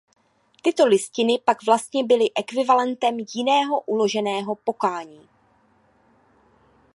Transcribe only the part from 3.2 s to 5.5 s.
jiného uloženého pokání.